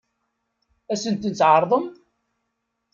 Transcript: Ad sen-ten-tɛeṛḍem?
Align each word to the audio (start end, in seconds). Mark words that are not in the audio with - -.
Ad 0.91 0.97
sen-ten-tɛeṛḍem? 1.01 1.85